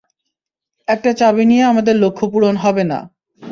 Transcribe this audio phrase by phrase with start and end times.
[0.87, 2.99] একটা চাবি নিয়ে আমাদের লক্ষ্যপূরণ হবে না।